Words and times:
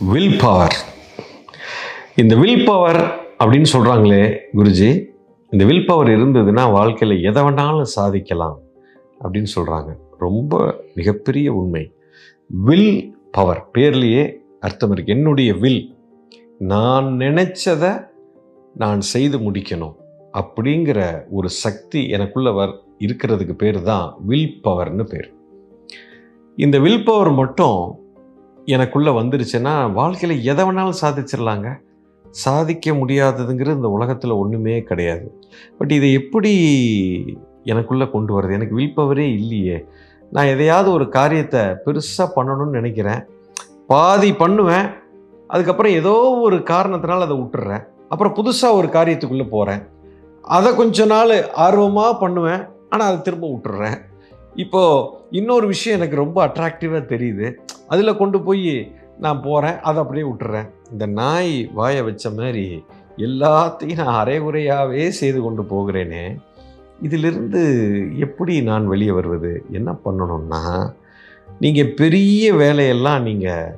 Will 0.00 0.36
power 0.36 0.74
இந்த 2.16 2.36
will 2.36 2.64
power 2.64 2.98
அப்படின்னு 3.38 3.68
சொல்கிறாங்களே 3.72 4.36
குருஜி 4.56 5.08
இந்த 5.50 5.64
வில் 5.64 5.86
பவர் 5.86 6.08
இருந்ததுன்னா 6.08 6.72
வாழ்க்கையில் 6.72 7.22
எதை 7.22 7.42
வேணாலும் 7.42 7.90
சாதிக்கலாம் 7.96 8.58
அப்படின்னு 9.20 9.46
சொல்கிறாங்க 9.56 9.96
ரொம்ப 10.18 10.76
மிகப்பெரிய 10.94 11.52
உண்மை. 11.52 11.92
வில் 12.46 13.14
பவர் 13.30 13.70
பேர்லேயே 13.74 14.40
அர்த்தம் 14.60 14.96
இருக்குது 14.96 15.08
என்னுடைய 15.08 15.54
வில் 15.54 15.94
நான் 16.58 17.04
நினச்சதை 17.04 18.04
நான் 18.74 19.00
செய்து 19.00 19.38
முடிக்கணும் 19.38 19.96
அப்படிங்கிற 20.32 21.26
ஒரு 21.30 21.48
சக்தி 21.48 22.08
எனக்குள்ள 22.08 22.50
வர் 22.50 22.74
இருக்கிறதுக்கு 22.98 23.52
பேர் 23.52 23.82
தான் 23.82 24.16
வில் 24.18 24.60
பவர்னு 24.64 25.02
பேர். 25.02 25.32
இந்த 26.56 26.78
வில் 26.78 27.04
பவர் 27.04 27.32
மட்டும் 27.32 28.00
எனக்குள்ளே 28.74 29.10
வந்துருச்சுன்னா 29.18 29.72
வாழ்க்கையில் 29.92 30.42
எதை 30.50 30.64
வேணாலும் 30.64 31.00
சாதிச்சிடலாங்க 31.02 31.68
சாதிக்க 32.30 32.92
முடியாததுங்கிறது 32.92 33.78
இந்த 33.78 33.88
உலகத்தில் 33.88 34.38
ஒன்றுமே 34.40 34.74
கிடையாது. 34.82 35.26
பட் 35.78 35.90
இதை 35.90 36.12
எப்படி 36.12 36.52
எனக்குள்ளே 37.64 38.06
கொண்டு 38.10 38.32
வர்றது 38.36 38.56
எனக்கு 38.58 38.74
வில் 38.74 38.96
பவரே 38.96 39.26
இல்லையே. 39.38 39.78
நான் 40.30 40.50
எதையாவது 40.54 40.88
ஒரு 40.92 41.08
காரியத்தை 41.08 41.60
பெருசாக 41.60 42.26
பண்ணணும்னு 42.36 42.78
நினைக்கிறேன். 42.78 43.22
பாதி 43.86 44.32
பண்ணுவேன். 44.34 44.88
அதுக்கப்புறம் 45.46 45.92
ஏதோ 45.92 46.14
ஒரு 46.46 46.58
காரணத்தினால் 46.62 47.26
அதை 47.26 47.36
விட்டுறேன். 47.36 47.84
அப்புறம் 48.08 48.34
புதுசாக 48.34 48.78
ஒரு 48.80 48.90
காரியத்துக்குள்ளே 48.98 49.48
போகிறேன் 49.48 49.82
அதை 50.42 50.74
கொஞ்ச 50.74 51.06
நாள் 51.14 51.34
ஆர்வமாக 51.52 52.12
பண்ணுவேன். 52.16 52.62
ஆனால் 52.88 53.08
அதை 53.08 53.18
திரும்ப 53.22 53.46
விட்டுறேன். 53.54 53.96
இப்போது 54.54 55.08
இன்னொரு 55.30 55.66
விஷயம் 55.66 55.98
எனக்கு 55.98 56.22
ரொம்ப 56.24 56.38
அட்ராக்டிவாக 56.46 57.02
தெரியுது. 57.14 57.48
அதில் 57.88 58.18
கொண்டு 58.20 58.38
போய் 58.46 58.72
நான் 59.24 59.42
போகிறேன் 59.46 59.78
அதை 59.88 59.98
அப்படியே 60.02 60.24
விட்டுறேன். 60.28 60.68
இந்த 60.92 61.04
நாய் 61.20 61.52
வாயை 61.78 62.02
வச்ச 62.08 62.30
மாதிரி 62.36 62.66
எல்லாத்தையும் 63.26 64.00
நான் 64.02 64.18
அரைகுறையாகவே 64.22 65.04
செய்து 65.20 65.38
கொண்டு 65.42 65.62
போகிறேனே. 65.72 66.24
இதிலிருந்து 67.06 67.62
எப்படி 68.26 68.54
நான் 68.70 68.86
வெளியே 68.92 69.12
வருவது? 69.18 69.52
என்ன 69.78 69.90
பண்ணணும்னா 70.04 70.62
நீங்கள் 71.64 71.94
பெரிய 72.00 72.44
வேலையெல்லாம் 72.62 73.26
நீங்கள் 73.28 73.76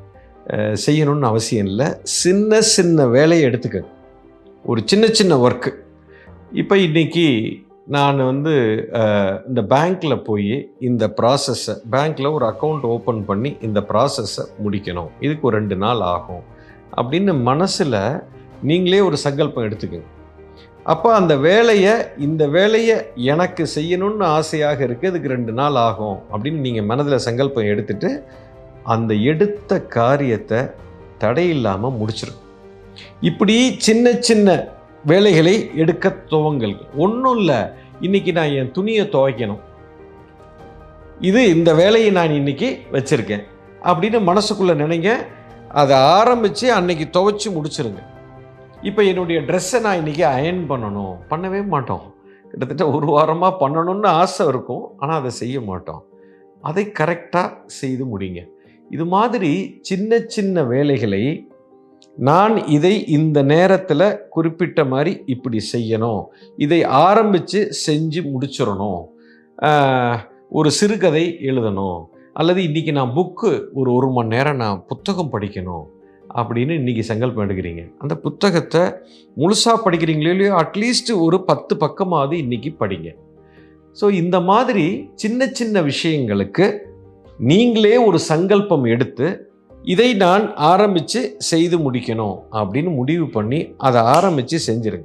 செய்யணும்னு 0.85 1.31
அவசியம் 1.33 1.69
இல்லை. 1.71 1.89
சின்ன 2.03 2.61
சின்ன 2.77 3.07
வேலையை 3.17 3.45
எடுத்துக்க 3.51 3.81
ஒரு 4.65 4.81
சின்ன 4.91 5.05
சின்ன 5.19 5.33
ஒர்க்கு 5.47 5.71
இப்போ 6.61 6.75
இன்றைக்கி 6.87 7.27
நான் 7.95 8.19
வந்து 8.31 8.53
இந்த 9.49 9.61
பேங்க்கில் 9.73 10.25
போய் 10.27 10.55
இந்த 10.89 11.05
ப்ராசஸை 11.19 11.75
பேங்க்கில் 11.93 12.35
ஒரு 12.37 12.45
அக்கௌண்ட் 12.51 12.85
ஓப்பன் 12.95 13.23
பண்ணி 13.29 13.51
இந்த 13.67 13.81
ப்ராசஸை 13.91 14.45
முடிக்கணும். 14.65 15.11
இதுக்கு 15.25 15.47
ஒரு 15.49 15.57
ரெண்டு 15.61 15.77
நாள் 15.85 16.03
ஆகும். 16.15 16.43
அப்படின்னு 17.01 17.33
மனசில் 17.51 17.99
நீங்களே 18.71 19.01
ஒரு 19.09 19.17
சங்கல்பம் 19.25 19.67
எடுத்துக்கோங்க. 19.69 20.09
அப்போ 20.93 21.09
அந்த 21.21 21.35
வேலையை 21.49 21.95
இந்த 22.27 22.43
வேலையை 22.57 22.97
எனக்கு 23.33 23.65
செய்யணும்னு 23.77 24.27
ஆசையாக 24.39 24.81
இருக்குது 24.87 25.11
இதுக்கு 25.13 25.35
ரெண்டு 25.37 25.53
நாள் 25.61 25.79
ஆகும் 25.89 26.19
அப்படின்னு 26.33 26.65
நீங்கள் 26.67 26.89
மனதில் 26.91 27.25
சங்கல்பம் 27.29 27.71
எடுத்துட்டு 27.73 28.11
அந்த 28.95 29.15
எடுத்த 29.33 29.81
காரியத்தை 29.99 30.61
தடையில்லாமல் 31.25 31.97
முடிச்சிடும் 32.01 32.41
இப்படி 33.31 33.57
சின்ன 33.89 34.13
சின்ன 34.29 34.49
வேலைகளை 35.07 35.71
எடுக்க 35.77 36.11
துவங்கள் 36.11 36.77
ஒன்றும் 36.97 37.37
இல்லை. 37.37 37.57
இன்னைக்கு 38.01 38.33
நான் 38.33 38.51
என் 38.51 38.71
துணியை 38.71 39.07
துவைக்கணும். 39.07 39.59
இது 41.21 41.57
இந்த 41.57 41.75
வேலையை 41.75 42.11
நான் 42.11 42.31
இன்னைக்கு 42.31 42.81
வச்சுருக்கேன். 42.93 43.43
அப்படின்னு 43.83 44.21
மனசுக்குள்ளே 44.31 44.75
நினைங்க. 44.75 45.27
அதை 45.69 45.97
ஆரம்பித்து 45.97 46.73
அன்னைக்கு 46.73 47.07
துவைச்சி 47.21 47.49
முடிச்சிருங்க. 47.51 48.03
இப்போ 48.83 49.03
என்னுடைய 49.03 49.41
ட்ரெஸ்ஸை 49.41 49.81
நான் 49.81 49.97
இன்னைக்கு 49.97 50.27
அயன் 50.27 50.71
பண்ணணும். 50.71 51.17
பண்ணவே 51.31 51.67
மாட்டோம். 51.67 52.15
கிட்டத்தட்ட 52.51 52.91
ஒரு 52.91 53.07
வாரமாக 53.07 53.55
பண்ணணும்னு 53.61 54.07
ஆசை 54.07 54.47
இருக்கும். 54.47 54.93
ஆனால் 54.99 55.19
அதை 55.19 55.31
செய்ய 55.31 55.61
மாட்டோம். 55.61 56.05
அதை 56.61 56.93
கரெக்டாக 56.99 57.53
செய்து 57.67 58.19
முடிங்க. 58.19 58.47
இது 58.91 59.07
மாதிரி 59.07 59.79
சின்ன 59.81 60.19
சின்ன 60.27 60.63
வேலைகளை 60.63 61.49
நான் 62.17 62.67
இதை 62.67 63.07
இந்த 63.07 63.43
நேரத்தில் 63.43 64.21
குறிப்பிட்ட 64.29 64.85
மாதிரி 64.85 65.23
இப்படி 65.27 65.59
செய்யணும். 65.73 66.23
இதை 66.57 66.85
ஆரம்பித்து 66.85 67.71
செஞ்சு 67.87 68.21
முடிச்சிடணும். 68.33 69.03
ஒரு 70.49 70.71
சிறுகதை 70.71 71.39
எழுதணும். 71.41 72.01
அல்லது 72.33 72.61
இன்றைக்கி 72.63 72.93
நான் 72.93 73.15
புக்கு 73.17 73.51
ஒரு 73.75 73.95
ஒரு 73.95 74.09
மணி 74.11 74.29
நேரம் 74.29 74.57
நான் 74.57 74.85
புத்தகம் 74.87 75.33
படிக்கணும் 75.33 75.87
அப்படின்னு 76.35 76.73
இன்றைக்கி 76.81 77.01
சங்கல்பம் 77.01 77.45
எடுக்கிறீங்க 77.49 77.83
அந்த 77.99 78.15
புத்தகத்தை 78.17 78.83
முழுசாக 79.37 79.77
படிக்கிறீங்களோ 79.85 80.31
இல்லையோ 80.31 80.53
அட்லீஸ்ட் 80.63 81.11
ஒரு 81.19 81.45
பத்து 81.45 81.77
பக்கமாவது 81.77 82.35
இன்றைக்கி 82.45 82.73
படிங்க. 82.81 83.09
ஸோ 84.01 84.11
இந்த 84.13 84.41
மாதிரி 84.41 85.09
சின்ன 85.15 85.47
சின்ன 85.47 85.83
விஷயங்களுக்கு 85.83 86.79
நீங்களே 87.39 87.97
ஒரு 87.97 88.19
சங்கல்பம் 88.19 88.85
எடுத்து 88.85 89.50
இதை 89.83 90.15
நான் 90.15 90.55
ஆரம்பித்து 90.55 91.37
செய்து 91.39 91.79
முடிக்கணும் 91.79 92.37
அப்படின்னு 92.53 92.95
முடிவு 92.95 93.27
பண்ணி 93.27 93.75
அதை 93.77 94.03
ஆரம்பித்து 94.03 94.59
செஞ்சிருங்க. 94.67 95.05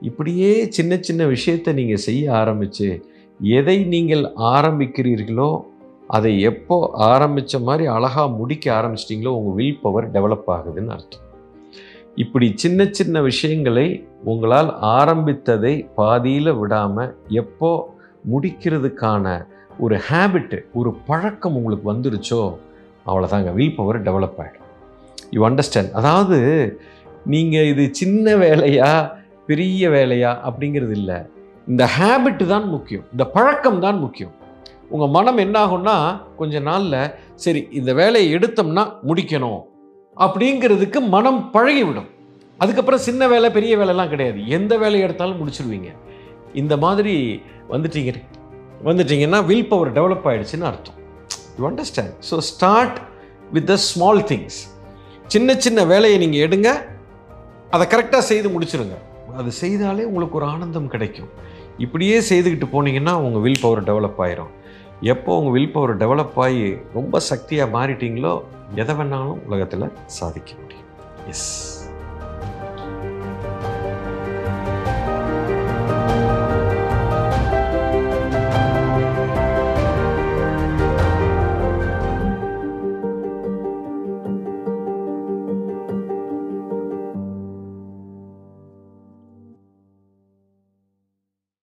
இப்படியே 0.00 0.68
சின்ன 0.68 0.96
சின்ன 0.96 1.24
விஷயத்தை 1.24 1.74
நீங்கள் 1.74 1.96
செய்ய 1.96 2.32
ஆரம்பித்து 2.32 3.04
எதை 3.40 3.84
நீங்கள் 3.84 4.32
ஆரம்பிக்கிறீர்களோ 4.36 5.60
அதை 6.08 6.40
எப்போ 6.40 6.90
ஆரம்பித்த 6.94 7.58
மாதிரி 7.58 7.86
அழகாக 7.86 8.28
முடிக்க 8.28 8.80
ஆரம்பிச்சிட்டிங்களோ 8.80 9.26
உங்கள் 9.26 9.54
வில் 9.54 9.80
பவர் 9.82 10.10
டெவலப் 10.10 10.50
ஆகுதுன்னு 10.50 10.88
அர்த்தம். 10.88 11.22
இப்படி 12.14 12.52
சின்ன 12.54 12.88
சின்ன 12.90 13.22
விஷயங்களை 13.22 14.04
உங்களால் 14.24 14.70
ஆரம்பித்ததை 14.80 15.88
பாதியில் 15.96 16.58
விடாமல் 16.58 17.16
எப்போ 17.28 17.88
முடிக்கிறதுக்கான 18.30 19.46
ஒரு 19.78 19.96
ஹேபிட்டு 19.96 20.60
ஒரு 20.72 20.94
பழக்கம் 21.06 21.56
உங்களுக்கு 21.56 21.92
வந்துருச்சோ 21.92 22.58
அவ்வளோதாங்க 23.06 23.52
வில் 23.52 23.76
பவர் 23.76 24.02
டெவலப் 24.02 24.38
ஆகிடும் 24.42 24.64
யூ 25.30 25.40
அண்டர்ஸ்டாண்ட் 25.48 25.92
அதாவது 25.92 26.38
நீங்கள் 27.24 27.68
இது 27.72 27.88
சின்ன 27.92 28.34
வேலையா 28.36 28.90
பெரிய 29.46 29.88
வேலையா 29.88 30.30
அப்படிங்கிறது 30.48 30.90
இல்லை. 30.90 31.16
இந்த 31.68 31.88
ஹேபிட் 31.98 32.46
தான் 32.46 32.66
முக்கியம். 32.68 33.04
இந்த 33.12 33.24
பழக்கம் 33.26 33.80
தான் 33.80 33.98
முக்கியம். 33.98 34.34
உங்கள் 34.88 35.08
மனம் 35.08 35.36
என்ன 35.36 35.56
ஆகும்னா 35.66 35.94
கொஞ்ச 36.36 36.58
நாளில் 36.58 37.10
சரி 37.34 37.68
இந்த 37.70 37.92
வேலையை 37.92 38.28
எடுத்தோம்னா 38.36 38.84
முடிக்கணும் 39.06 39.62
அப்படிங்கிறதுக்கு 40.16 41.00
மனம் 41.08 41.50
பழகிவிடும். 41.52 42.10
அதுக்கப்புறம் 42.58 43.00
சின்ன 43.00 43.28
வேலை 43.28 43.50
பெரிய 43.50 43.76
வேலைலாம் 43.76 44.08
கிடையாது. 44.08 44.48
எந்த 44.48 44.76
வேலையை 44.76 45.02
எடுத்தாலும் 45.08 45.40
முடிச்சிருவீங்க. 45.40 45.90
இந்த 46.52 46.76
மாதிரி 46.76 47.42
வந்துட்டீங்க. 47.70 48.14
வந்துட்டீங்கன்னா 48.84 49.40
வில் 49.46 49.68
பவர் 49.68 49.92
டெவலப் 49.92 50.28
ஆகிடுச்சின்னு 50.30 50.68
அர்த்தம். 50.70 51.00
You 51.58 51.64
understand 51.70 52.14
so 52.30 52.36
start 52.50 52.98
with 53.56 53.68
the 53.72 53.76
small 53.90 54.22
things 54.30 54.58
சின்ன 55.34 55.56
சின்ன 55.64 55.84
வேலையை 55.92 56.16
நீங்கள் 56.22 56.44
எடுங்க. 56.46 56.68
அதை 57.74 57.84
கரெக்டாக 57.92 58.22
செய்து 58.30 58.48
முடிச்சிருங்க. 58.54 58.96
அது 59.38 59.50
செய்தாலே 59.62 60.02
உங்களுக்கு 60.10 60.38
ஒரு 60.40 60.46
ஆனந்தம் 60.54 60.90
கிடைக்கும். 60.92 61.30
இப்படியே 61.84 62.18
செய்துக்கிட்டு 62.28 62.68
போனீங்கன்னா 62.74 63.14
உங்கள் 63.24 63.42
வில் 63.46 63.62
பவர் 63.62 63.82
டெவலப் 63.88 64.20
ஆயிரும். 64.24 64.52
எப்போ 65.12 65.30
உங்கள் 65.38 65.54
வில் 65.56 65.72
பவர் 65.72 65.94
டெவலப் 66.02 66.38
ஆகி 66.44 66.62
ரொம்ப 66.98 67.20
சக்தியாக 67.30 67.74
மாறிட்டீங்களோ 67.76 68.34
எதை 68.82 68.94
வேணாலும் 69.00 69.42
உலகத்தில் 69.48 69.92
சாதிக்க 70.18 70.50
முடியும். 70.62 70.86
எஸ் 71.32 71.50